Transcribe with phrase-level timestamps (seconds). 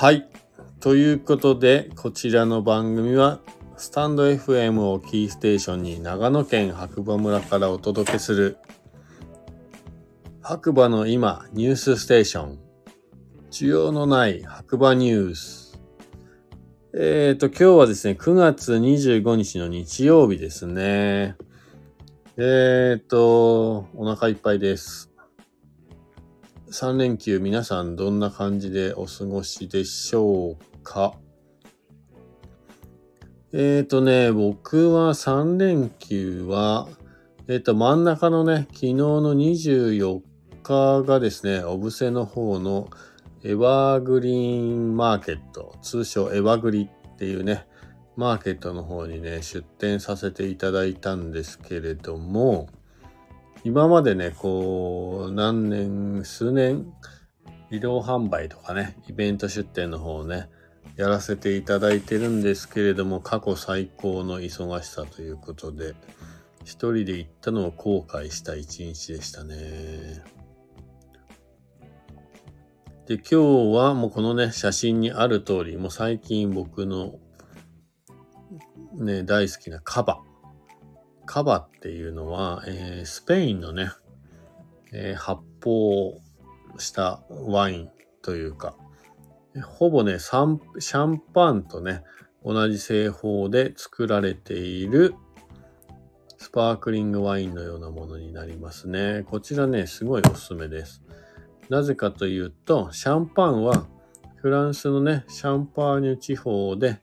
[0.00, 0.26] はい。
[0.80, 3.38] ということで、こちらの番組は、
[3.76, 8.56] スタンド FM をキーステーションに長野県白馬村からお届けする、
[10.40, 12.58] 白馬の今ニュースステーション、
[13.50, 15.78] 需要のない白馬ニュース。
[16.94, 21.36] えっ、ー、と、今日はですね、9月25日の日曜日ですね。
[22.38, 25.09] えっ、ー、と、お腹いっぱいです。
[26.70, 31.14] 3連休皆さんどんな感じでお過ごしでしょうか？
[33.52, 36.86] えっ、ー、とね、僕は3連休は、
[37.48, 40.20] えっ、ー、と、真ん中のね、昨日の24
[40.62, 42.88] 日がですね、お布施の方の
[43.42, 47.66] エバーグリーンマーケット、通称エバグリっていうね、
[48.14, 52.68] マーケットの方にね、出店させていただいたんですけれども、
[53.62, 56.90] 今までね、こう、何年、数年、
[57.70, 60.48] 移動販売とかね、イベント出店の方をね、
[60.96, 65.94] やらせていただいてるんですけれども、過去最高の忙しさということで、
[66.64, 69.56] 一人で行ったのを後悔した一日でしたね。
[73.06, 73.36] で、今日
[73.76, 77.18] はもうこのね、写真にある通り、もう最近僕の
[78.94, 80.22] ね、大好きなカバ。
[81.30, 83.92] カバっていうのは、えー、スペインのね、
[84.92, 86.18] えー、発泡
[86.80, 88.74] したワインというか、
[89.64, 92.02] ほぼね、シャンパンとね、
[92.44, 95.14] 同じ製法で作られている
[96.36, 99.22] スパークリングワインのようなものになりますね。
[99.30, 101.00] こちらね、すごいおすすめです。
[101.68, 103.86] なぜかというと、シャンパンは
[104.34, 107.00] フランスのね、シャンパーニュ地方で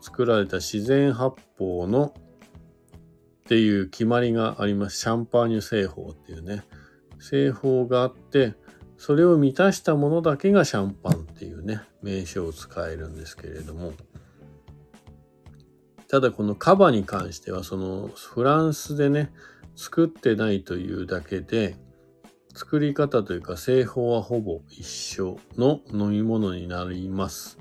[0.00, 2.14] 作られた自然発泡の
[3.44, 4.98] っていう決まりがあります。
[4.98, 6.64] シャンパーニュ製法っていうね。
[7.20, 8.54] 製法があって、
[8.96, 13.92] それを満たしたものだけがシャンパンっていうね、名称を使えるんですけれども。
[16.08, 19.30] ただこのカバに関しては、そのフランスでね、
[19.76, 21.76] 作ってないというだけで、
[22.54, 27.58] 作り方というか製法はほぼ一緒の飲み物になります。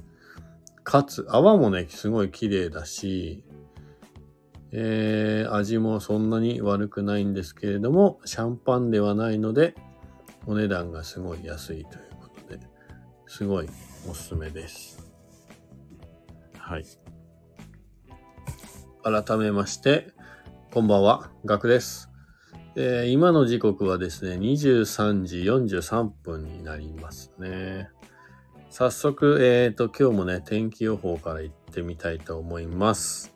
[0.83, 3.43] かつ、泡もね、すごい綺麗だし、
[4.75, 9.75] えー、味もそんなに悪くないんですけれども、シャンパンではないので、
[10.47, 12.59] お値段がすごい安いということで、
[13.27, 13.69] すごい
[14.09, 15.13] おすすめです。
[16.57, 16.85] はい。
[19.03, 20.11] 改めまして、
[20.71, 22.09] こんばんは、ガクです。
[22.75, 27.89] えー、今の時刻はですね、23時43分になりますね。
[28.71, 33.32] 早速、えっ、ー、と、今日もね、天気予報から行ってみたいと思います。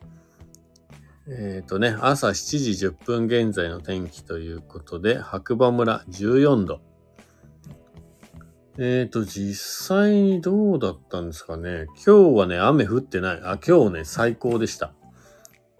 [1.29, 6.81] えっ、ー、とね、朝7時10分現在の天気ということで、白馬村14度。
[8.79, 11.87] えっ、ー、と、実際にどうだったんですかね。
[12.05, 13.41] 今日はね、雨降ってない。
[13.43, 14.93] あ、今日ね、最高でした。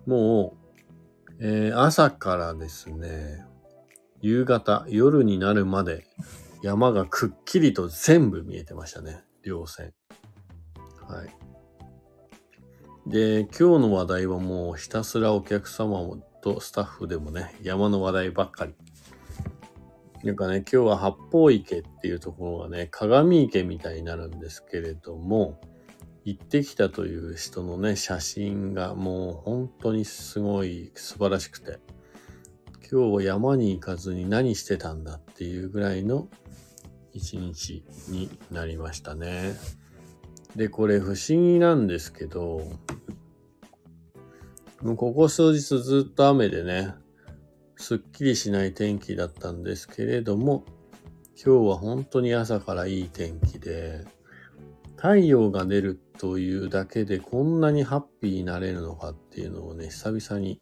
[0.05, 0.57] も
[1.29, 3.45] う、えー、朝からですね、
[4.19, 6.07] 夕方、夜になるまで
[6.63, 9.23] 山がくっきりと全部見えてましたね。
[9.43, 9.93] 稜線。
[11.07, 11.46] はい。
[13.07, 16.01] で、今日の話題はもうひたすらお客様
[16.41, 18.75] とスタッフでもね、山の話題ばっかり。
[20.25, 25.61] なんかね、今日は八方池っていうところがね、鏡池みたいになるんですけれども、
[26.25, 31.79] 行ってきたという人のね、写真がもう本当にすごい素晴らしくて、
[32.91, 36.27] 今日は山に行かずに何してたんだっていうぐらいの
[37.13, 39.55] 一日になりましたね。
[40.57, 42.61] で、これ不思議なんですけど、
[44.81, 46.93] もうここ数日ずっと雨でね、
[47.75, 50.63] すっきりしない天気だったんですけれども、
[51.43, 54.05] 今日は本当に朝からいい天気で、
[54.95, 60.61] 太陽が出るというだけでこんなにハッピーになれるのかっていうのをね、久々に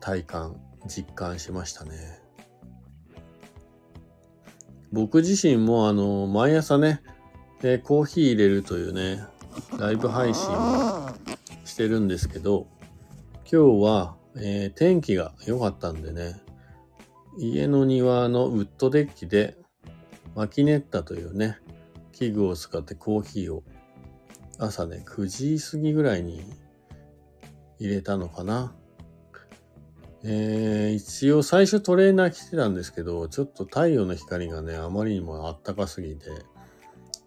[0.00, 2.20] 体感、実感しましたね。
[4.92, 7.02] 僕自身もあの、毎朝ね、
[7.62, 9.24] えコーヒー入れるというね、
[9.78, 11.10] ライブ配信を
[11.76, 12.68] してるんですけど、
[13.40, 16.40] 今日は、えー、天気が良かったんでね、
[17.36, 19.58] 家の庭のウッドデッキで
[20.34, 21.58] マキネッタというね、
[22.12, 23.62] 器具を使ってコーヒーを
[24.58, 25.26] 朝ね、9
[25.58, 26.50] 時過ぎぐらいに
[27.78, 28.74] 入れたのかな。
[30.24, 36.30] えー、一応最初トレーナー着てたんですけど、ちょっと太陽の光がね、あまりにもあったかすぎて、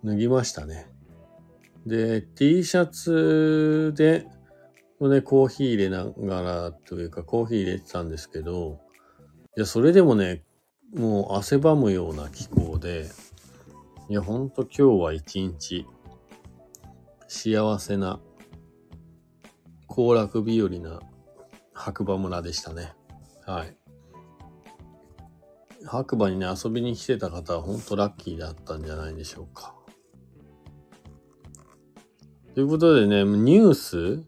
[0.03, 0.87] 脱ぎましたね。
[1.85, 4.25] で、T シャツで、
[5.07, 8.81] ね、コーヒー入れながらというか、コーヒー入れてたんですけど、
[9.55, 10.43] いや、それでもね、
[10.93, 13.07] もう汗ばむような気候で、
[14.09, 15.85] いや、ほんと今日は一日
[17.27, 18.19] 幸せな、
[19.87, 20.99] 行楽日和な
[21.73, 22.93] 白馬村でしたね。
[23.45, 23.75] はい。
[25.85, 29.75] 白馬にね、遊びに来てた方は本当ラッキーだったんじゃないでしょうか。
[32.53, 34.23] ということでね、ニュース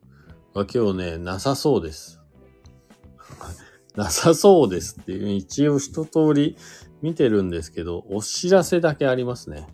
[0.53, 2.19] は今日ね、なさそうです。
[3.95, 6.57] なさそうですっていう、一応一通り
[7.01, 9.67] 見てるんですけど、お知らせだけありますね。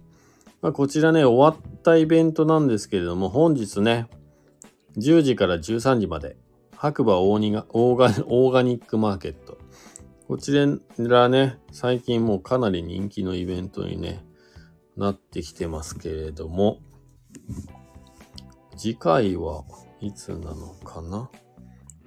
[0.61, 4.07] まあ、こちらね、終わったイベントなんですけれども、本日ね、
[4.97, 6.37] 10時から13時まで、
[6.75, 9.57] 白馬オーガオーガニックマーケット。
[10.27, 10.51] こち
[10.97, 14.23] らね、最近もうかなり人気のイベントにね、
[14.95, 16.79] なってきてますけれども、
[18.77, 19.63] 次回は
[19.99, 21.29] いつなのかな？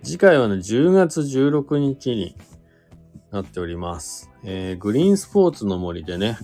[0.02, 2.36] 次回はね、10月16日に
[3.30, 4.30] なっております。
[4.44, 6.38] えー、グリーンスポーツの森でね、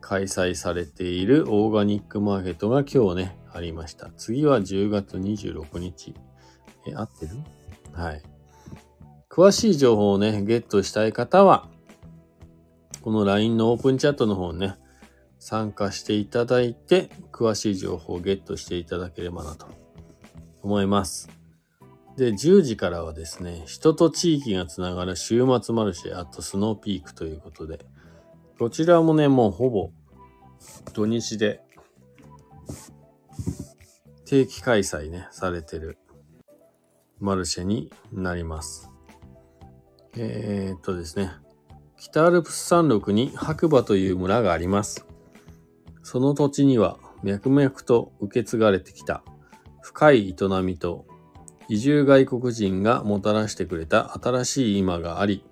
[0.00, 4.10] 開催されているオーガニックマーケットが今日ね、ありました。
[4.16, 6.14] 次は10月26日。
[6.86, 7.36] え、合ってる？
[7.92, 8.22] はい。
[9.28, 11.68] 詳しい情報をね、ゲットしたい方は、
[13.02, 14.76] この LINE のオープンチャットの方にね、
[15.38, 19.66] 参加していただいて、詳しい情報をゲットしていただければなと
[20.62, 21.28] 思います。
[22.16, 27.80] で、10時からはですね、人と地域がつながる週末マルシェ、あとスノーピークということで、
[28.58, 29.90] こちらもね、もうほぼ
[30.92, 31.62] 土日で
[34.26, 35.98] 定期開催ね、されてる
[37.20, 38.90] マルシェになります。
[40.16, 41.30] えー、っとですね、
[41.98, 45.06] 北アルプス山麓に白馬という村があります。
[46.02, 49.22] その土地には脈々と受け継がれてきた
[49.82, 51.06] 深い営みと
[51.68, 55.44] 移住外国人がもたらしてくれた新しい今があり、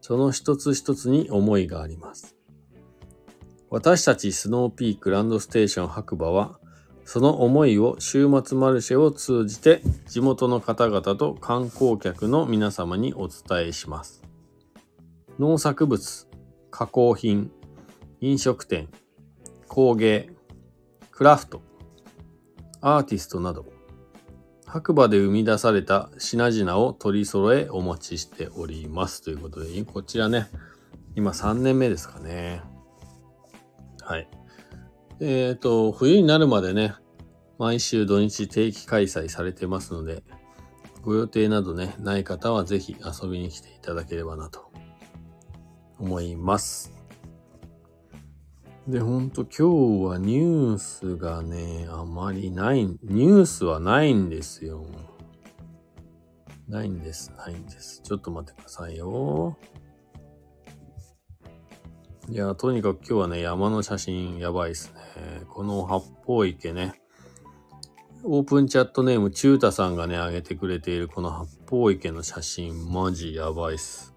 [0.00, 2.36] その一つ一つに思いがあります。
[3.68, 6.60] 私たちスノーピークランドステーション白馬は、
[7.04, 14.22] その思いを週末マルシェを通じて地元の方々と観光客の皆様にお伝えします。
[15.38, 16.28] 農作物、
[16.70, 17.50] 加工品、
[18.20, 18.88] 飲食店、
[19.66, 20.30] 工芸、
[21.10, 21.60] クラフト、
[22.82, 23.72] アーティストなど、
[24.66, 29.22] 白馬で生み出された品々を取り揃えお持ちしております。
[29.22, 30.48] ということで、こちらね、
[31.14, 32.62] 今3年目ですかね。
[34.00, 34.28] はい。
[35.20, 36.94] えっ、ー、と、冬になるまでね、
[37.58, 40.24] 毎週土日定期開催されてますので、
[41.02, 44.72] ご予定などね、ない方はぜひ遊びに来ていただければなと
[45.98, 46.92] 思います。
[48.88, 54.84] で、ほんと今日はニュースがね、あまりない、ニュースはないんですよ。
[56.66, 58.02] ないんです、ないんです。
[58.02, 59.56] ちょっと待ってくださいよ。
[62.28, 65.44] いや、とにかく今日はね、山の写真やばいっすね。
[65.48, 67.00] この八方池ね。
[68.24, 74.12] オープンチャットネーム、チュータさんがね、上げてくれているこの八方池の写真、マジやばいっす。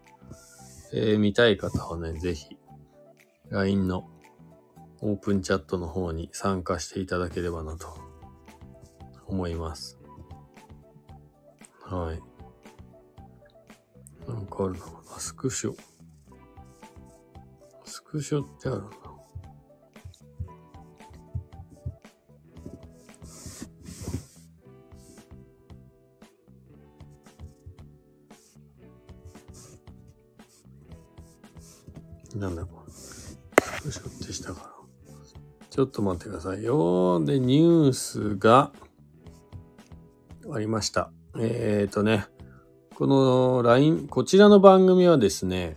[0.91, 2.57] えー、見たい方はね、ぜひ、
[3.49, 4.09] LINE の
[5.07, 7.95] オープンチャットの方に参加していただければなと
[9.27, 9.99] 思います。
[11.83, 12.19] はい。
[14.27, 15.75] なんかあるのかなスクショ。
[17.83, 18.89] スクショってあるな。
[32.39, 32.91] なんだこれ。
[32.91, 33.37] ス
[33.83, 34.74] クショってしたから。
[35.75, 37.21] ちょっと待ってくださいよ。
[37.25, 38.71] で、ニュースが
[40.49, 41.11] ありました。
[41.37, 42.27] えっ、ー、とね、
[42.95, 45.75] この LINE、こちらの番組はですね、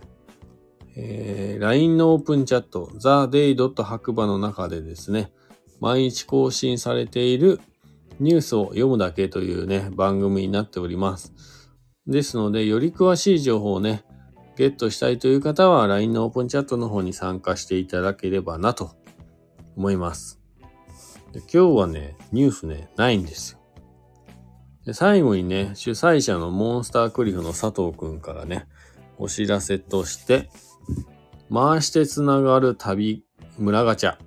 [0.95, 3.83] えー、LINE のオープンチャット、theday.
[3.83, 5.33] 白馬の中でですね、
[5.81, 7.59] 毎日更新されている
[8.21, 11.33] ニュースを読むだけというね、番組になっております。
[12.07, 14.05] ですので、より詳しい情報をね、
[14.55, 18.98] ゲットしたいという方は LINE のオープンチャットの方に参加していただければなと
[19.79, 20.41] 思います。
[21.31, 23.59] で今日はね、ニュースね、ないんですよ。
[24.85, 28.67] で最後にね、主催者のモンスタークリフの佐藤くんからね、
[29.17, 30.49] お知らせとして、
[31.51, 33.23] 回してつながる旅、
[33.57, 34.17] 村ガチャ。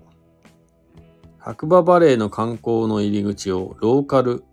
[1.39, 4.45] 白馬バレーの観光の入り口をローカル、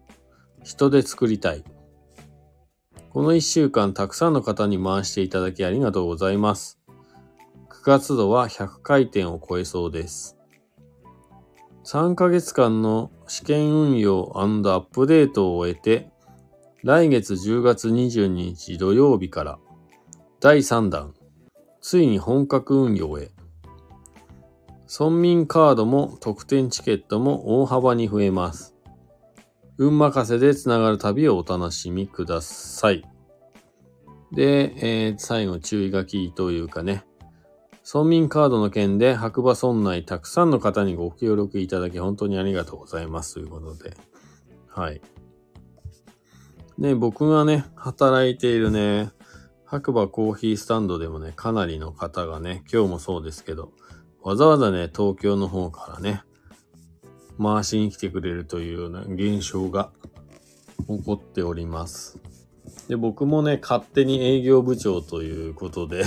[0.64, 1.64] 人で作りたい。
[3.12, 6.78] この一週間たくさんの方に回していただきありがとうございます。
[7.70, 10.39] 9月度は100回転を超えそうです。
[11.92, 16.12] 3ヶ月間の試験運用アップデートを終えて、
[16.84, 19.58] 来月10月22日土曜日から
[20.40, 21.16] 第3弾、
[21.82, 23.32] ついに本格運用へ。
[24.88, 28.76] 村民カードも特典チケットも大幅に増えます。
[29.80, 33.04] 運任せでつながる旅をお楽しみください。
[34.32, 37.04] で、えー最後注意書きというかね、
[37.92, 43.98] 村民カードの件で白馬村内たくさんの方にご協力いただき本当にありがとうございますということで。
[44.68, 45.02] はい。
[46.78, 49.10] ね、僕がね、働いているね、
[49.66, 53.72] 白馬コーヒースタンドでもね、かなりの方がね、今日もそうですけど、
[54.22, 56.22] わざわざね、東京の方からね、
[57.42, 59.90] 回しに来てくれるというような現象が
[60.88, 62.20] 起こっております。
[62.88, 66.04] で、僕もね、勝手に営業部長ということで、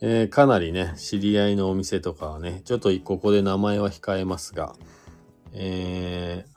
[0.00, 4.74] えーかなりね、知り合いのお店とかはね、ちょっとここで名前は控えますが、
[5.52, 6.56] えー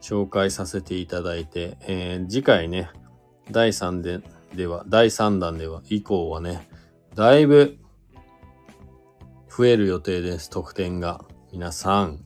[0.00, 2.88] 紹介させていただいて、えー次回ね、
[3.50, 4.22] 第3弾
[4.54, 6.68] では、第3弾では、以降はね、
[7.14, 7.78] だいぶ
[9.54, 11.24] 増える予定です、得点が。
[11.52, 12.24] 皆さん、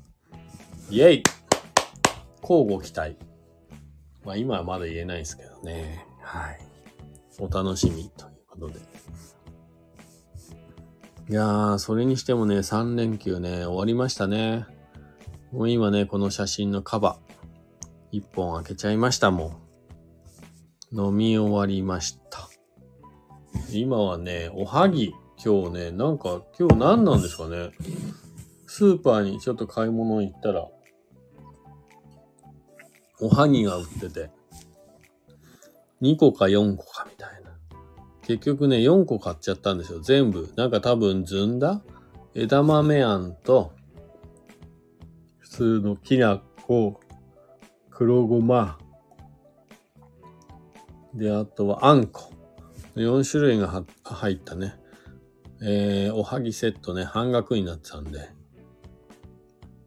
[0.91, 1.23] イェイ
[2.43, 3.17] 交互期待。
[4.25, 6.07] まあ今はまだ言えないですけどね。
[6.21, 6.61] はい。
[7.39, 8.81] お楽しみということで。
[11.31, 14.67] いやー、それにしてもね、3連休ね、終わりましたね。
[15.53, 19.61] もう今ね、この写真のカバー、1本開けちゃいましたも
[20.93, 21.01] ん。
[21.07, 22.49] 飲み終わりました。
[23.71, 25.13] 今はね、おはぎ、
[25.43, 27.71] 今日ね、なんか、今日何なんですかね。
[28.67, 30.67] スーパーにちょっと買い物行ったら、
[33.21, 34.31] おはぎが売ってて、
[36.01, 37.07] 2個か4個か。
[38.39, 40.01] 結局ね、4個買っちゃったんですよ。
[40.01, 40.53] 全部。
[40.57, 41.83] なんか多分ずんだ？
[42.35, 43.73] 枝豆あんと、
[45.39, 46.99] 普通のきな粉、
[47.91, 48.79] 黒ごま、
[51.15, 52.33] で、あとはあんこ。
[52.97, 54.75] 4種類が入ったね。
[55.63, 58.31] えー、おはぎセットね、半額になってたんで。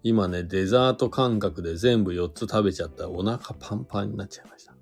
[0.03, 4.75] 今ね、デザート感覚で全部4つ食べちゃったらお腹パンパンになっちゃいました。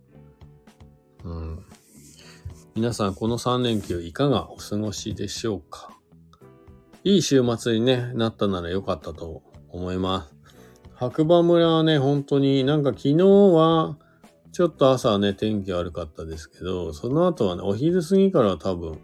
[1.24, 1.66] うん。
[2.76, 5.92] 皆さん、この3連休いかがお過ごしでしょうか？
[7.04, 10.36] いい週末に、ね、なったなら良かったと思います。
[10.96, 14.00] 白馬村はね、本当になんか昨日は、
[14.52, 19.00] ちょっと朝はね、天気悪かったですけど、その後はね、お昼過ぎから多分、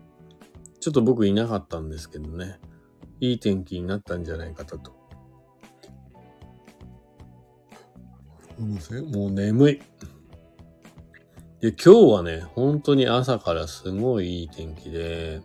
[0.79, 2.59] ちょっと僕いなかったんですけどね、
[3.19, 4.79] いい天気になったんじゃないかと。
[8.57, 9.81] もう眠い。
[11.61, 15.41] で、今日はね、本当に朝からすごいいい天気で、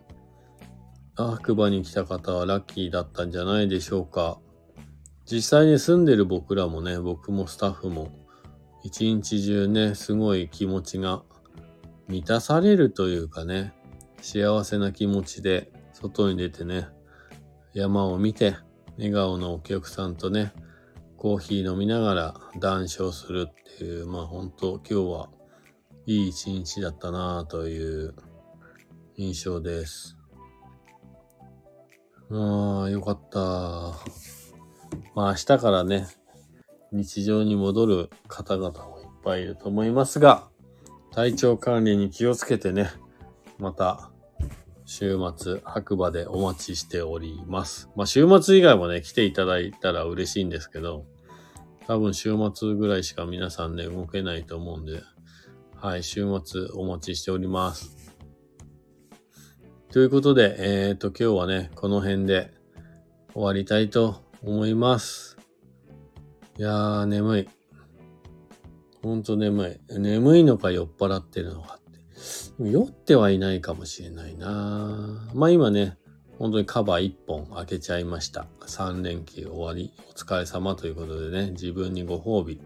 [1.17, 4.39] 白馬に来た方はラッキーだったんじゃないでしょうか。
[5.27, 8.13] 実際に住んでる僕らもね、僕もスタッフも、
[8.85, 11.25] 一日中ね、すごい気持ちが
[12.07, 13.73] 満たされるというかね、
[14.23, 16.87] 幸せな気持ちで外に出てね、
[17.73, 18.55] 山を見て、
[18.99, 20.53] 笑顔のお客さんとね、
[21.17, 25.29] コーヒー飲みながら談笑するっていう、まあ本当今日は
[26.07, 28.15] いい一日だったなという
[29.17, 30.19] 印象です。
[32.31, 33.41] ああ、よかった。
[35.15, 36.07] まあ明日からね、
[36.93, 40.49] 日常に戻る方々もいっぱいいると思いますが、
[41.13, 42.91] 体調管理に気をつけてね、
[43.59, 44.11] また
[44.85, 47.89] 週末白馬でお待ちしております。
[47.97, 51.07] まあ週末以外もね、来ていただいたら嬉しいんですけど、
[51.87, 55.03] 多分週末ぐらいしか皆さんね、動けないと思うんで、
[55.85, 57.95] はい、週末お待ちしております。
[59.93, 60.57] ということで、
[60.89, 62.55] えっ、と、今日はね、この辺で
[63.35, 65.37] 終わりたいと思います。
[66.59, 67.49] いやー、眠い。
[69.03, 69.99] ほんと眠い。
[69.99, 71.81] 眠いのか酔っ払ってるのかっ
[72.59, 72.71] て。
[72.71, 75.99] 酔ってはいないかもしれないなまあ今ね、
[76.39, 78.47] 本当にカバー1本開けちゃいました。
[78.63, 82.59] 3連休終わり、お疲れ様ということでね、自分にご褒美。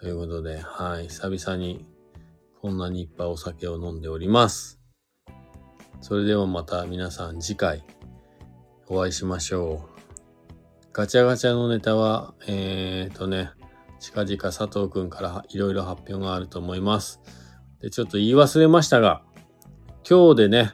[0.00, 1.86] ということで、はい、久々に
[2.66, 4.80] こんなにいっぱいお酒を飲んでおります。
[6.00, 7.84] それではまた皆さん次回
[8.88, 10.00] お会いしましょう。
[10.92, 13.50] ガチャガチャのネタは、えーとね、
[14.00, 17.20] 近々佐藤くんからいろいろ発表があると思います。
[17.80, 19.22] で、ちょっと言い忘れましたが、
[20.02, 20.72] 今日でね、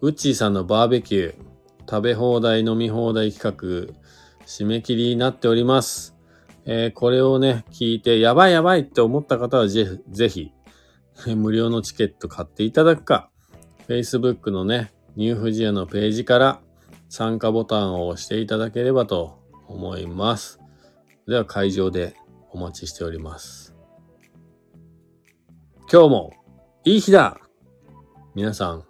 [0.00, 1.36] ウッチーさんのバーベキュー、
[1.80, 6.16] 食べ放題飲み放題企画、締め切りになっております。
[6.64, 10.53] えーこれをね、聞いて、やばいやばいって思った方はぜぜひ、
[11.36, 13.30] 無料のチケット買っていただくか、
[13.88, 16.60] Facebook のね、ニューフジアのページから
[17.08, 20.60] 参加ボタンを押していただければと思います。
[21.26, 22.16] では会場で
[22.50, 23.74] お待ちしております。
[25.92, 26.32] 今日も
[26.84, 27.40] いい日だ
[28.34, 28.84] 皆さん、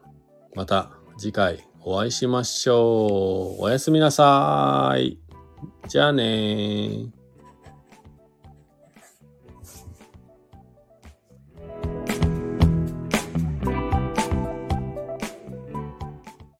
[0.54, 3.62] また次回お会いしましょう。
[3.62, 5.19] おやすみなさい。
[5.87, 7.24] じゃあねー。